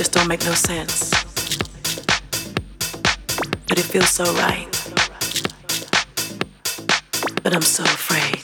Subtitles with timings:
[0.00, 1.10] just don't make no sense.
[3.68, 4.66] But it feels so right.
[7.42, 8.40] But I'm so afraid.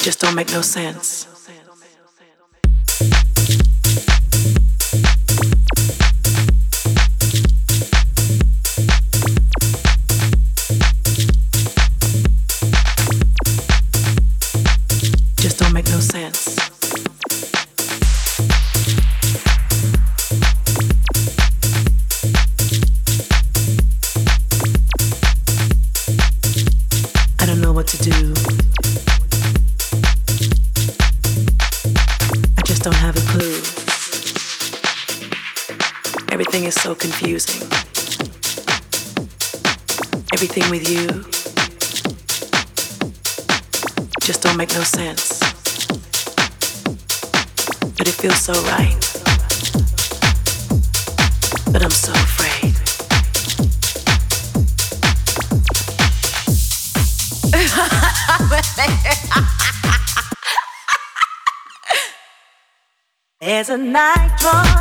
[0.00, 1.37] Just don't make no sense.
[63.70, 64.77] a night drunk.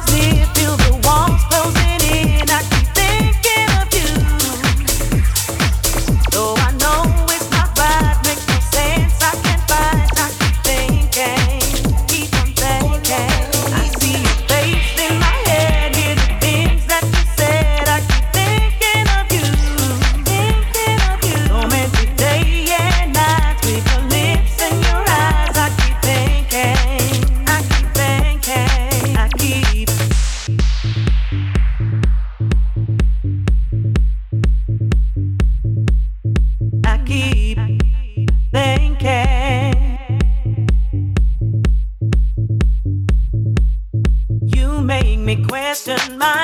[45.77, 46.36] question my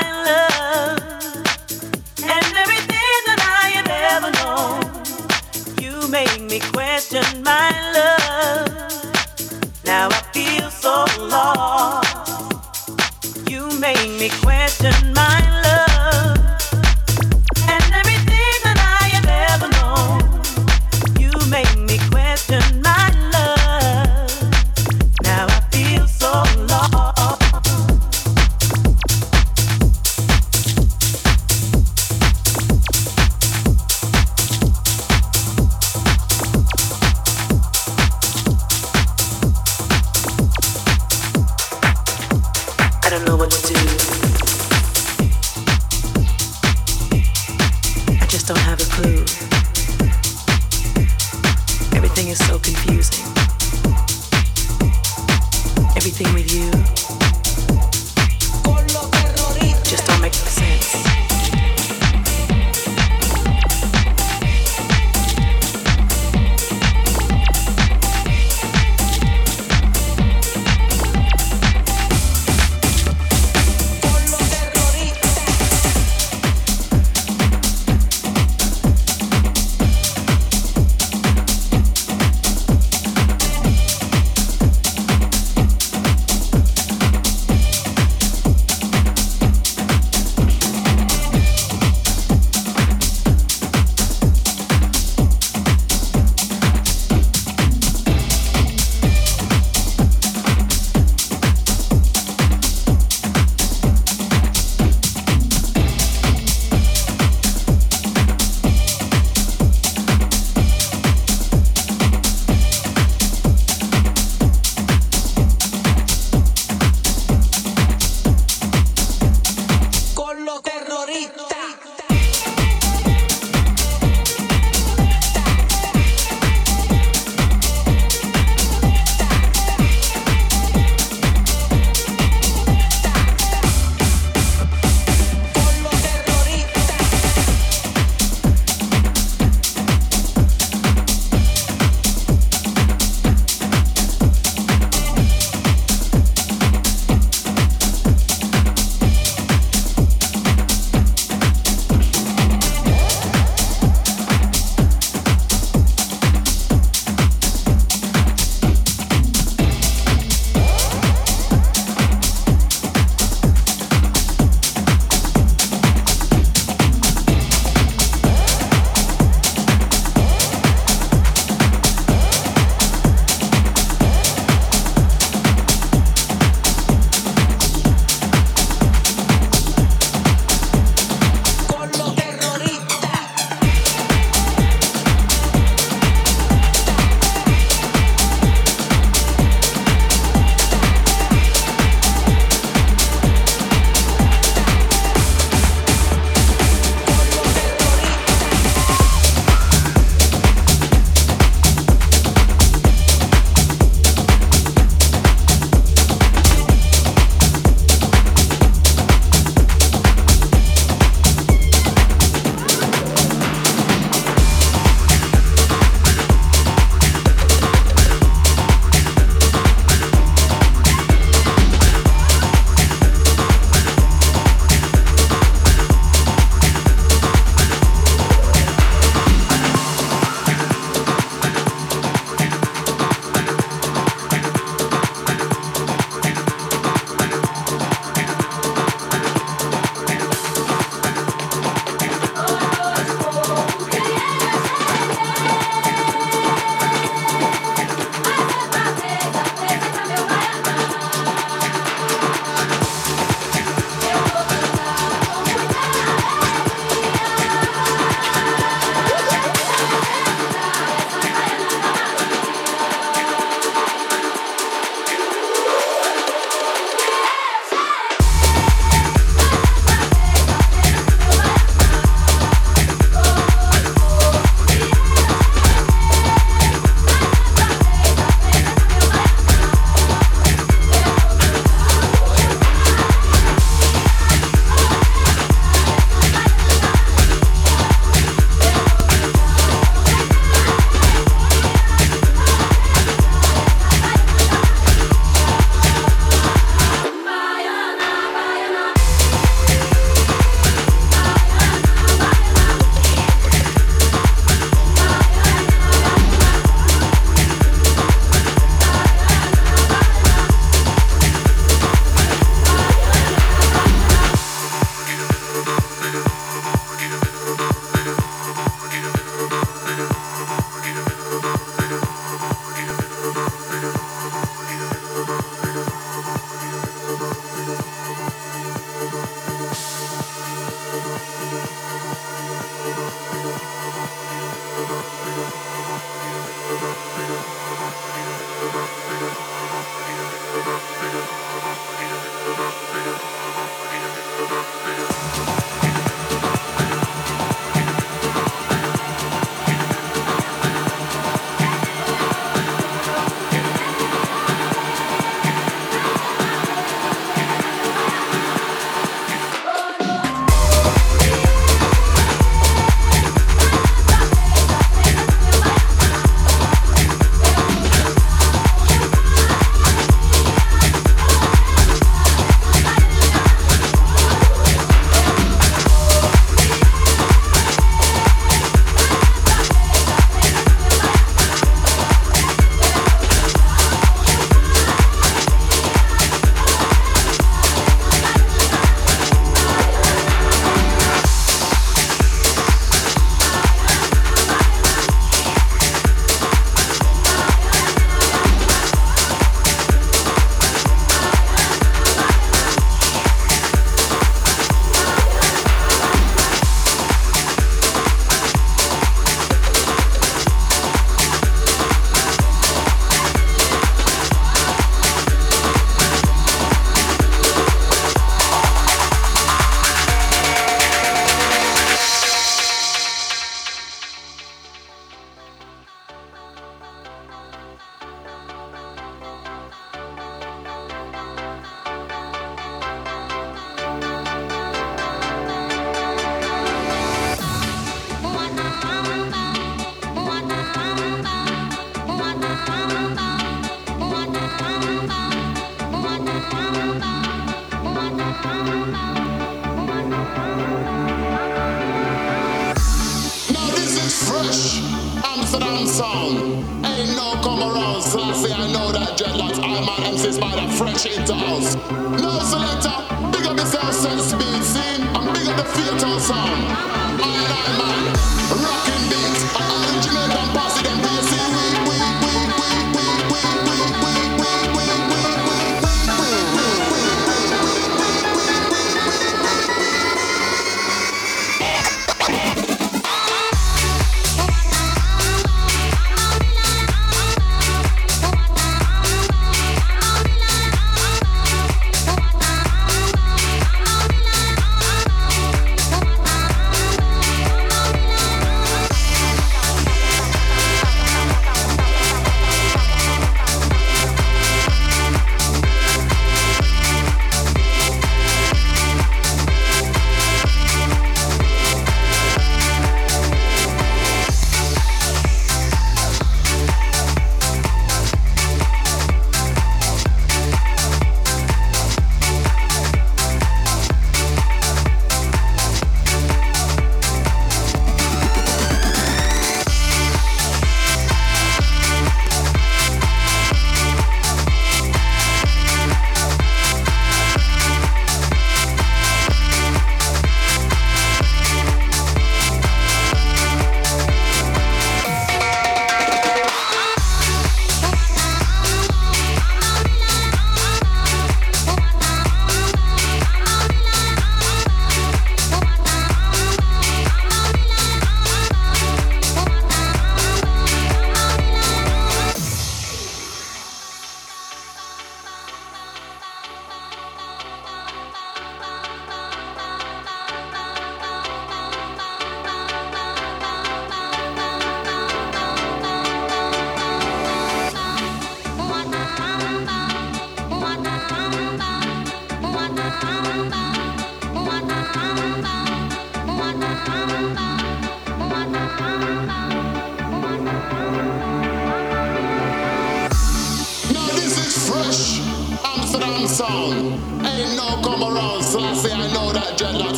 [120.61, 121.62] terrorista.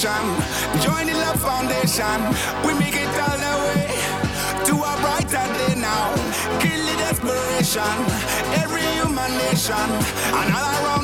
[0.00, 0.80] nation.
[0.80, 2.20] Join the love foundation.
[2.64, 3.90] We make it all the way
[4.64, 6.14] to a brighter day now.
[6.58, 7.96] Kill the desperation.
[8.62, 10.99] Every human nation and all around.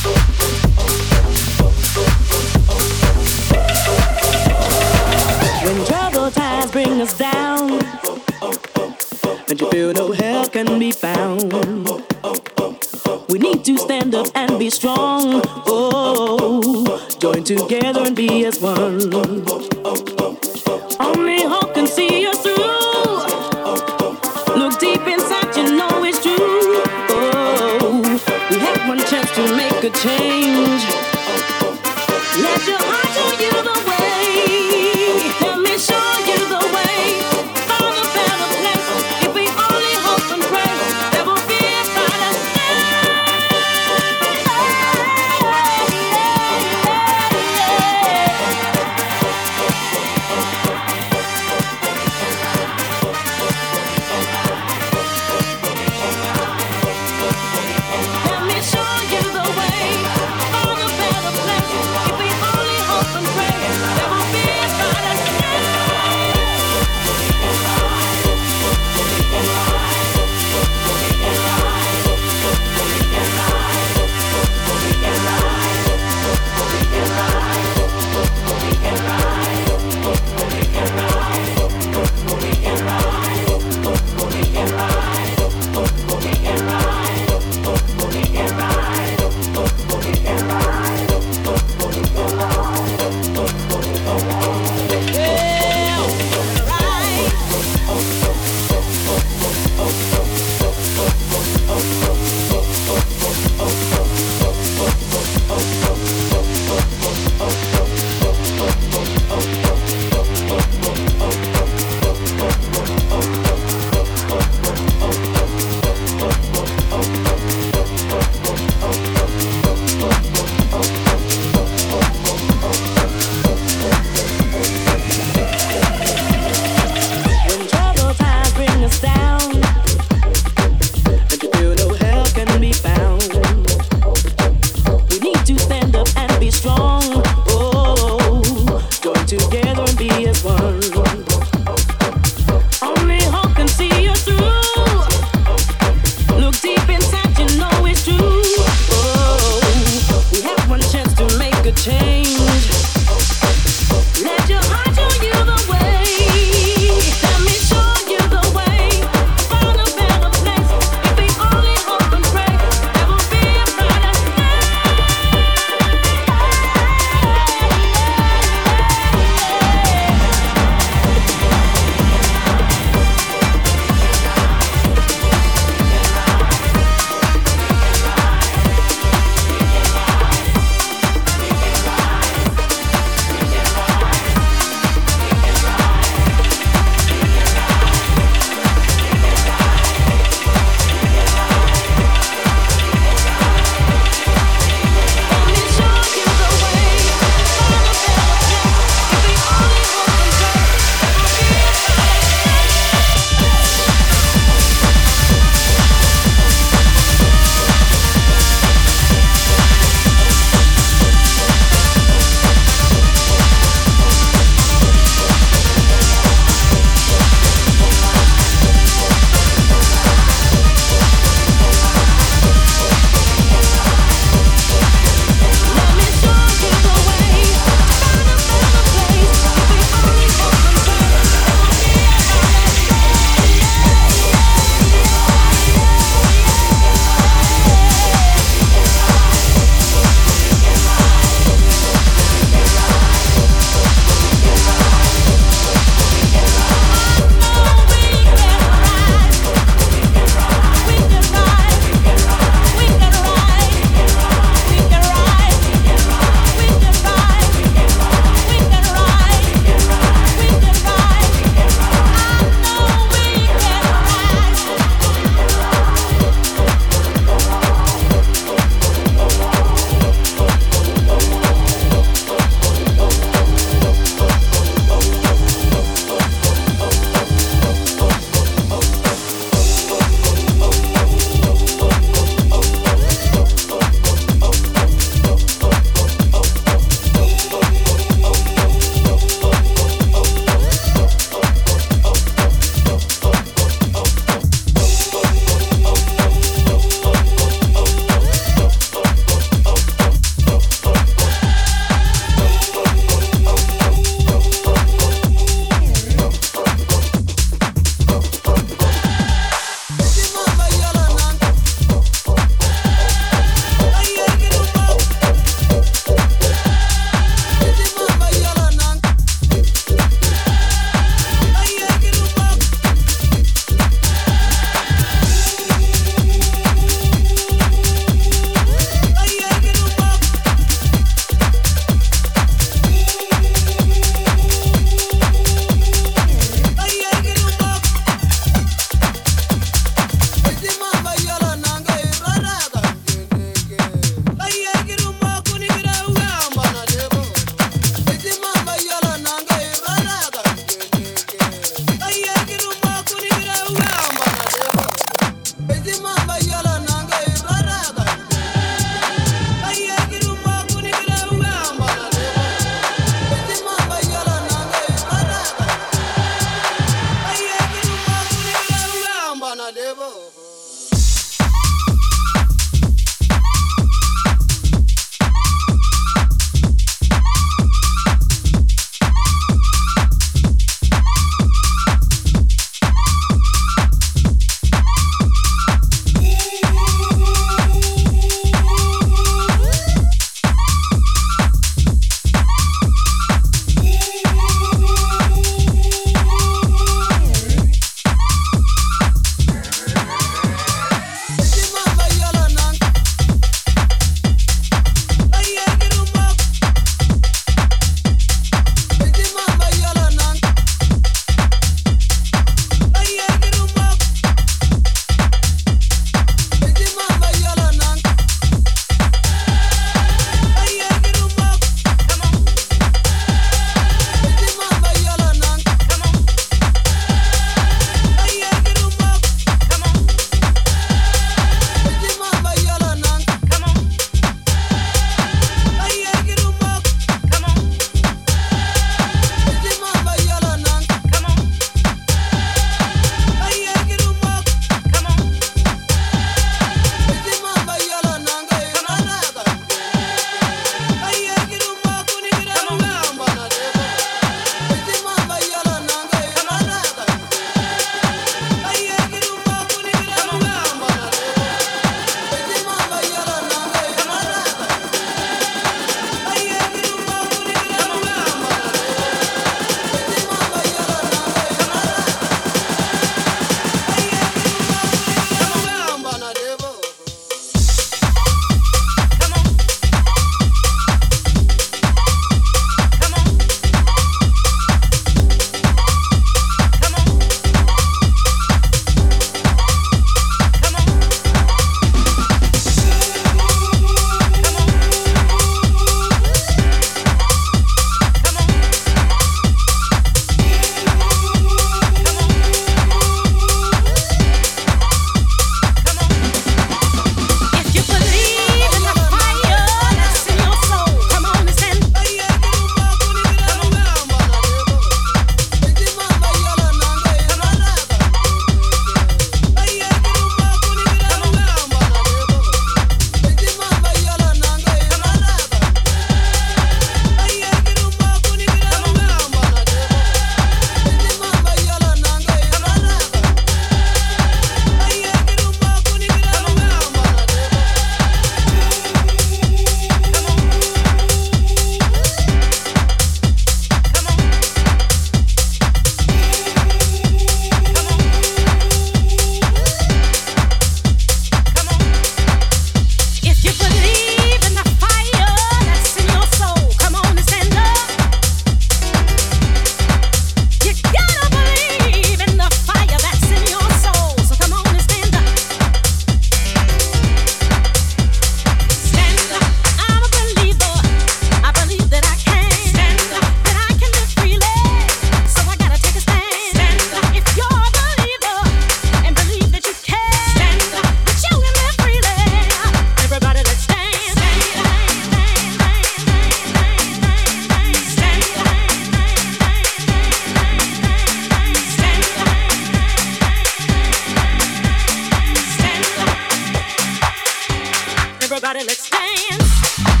[598.91, 600.00] dance.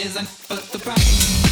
[0.00, 1.49] isn't but the problem.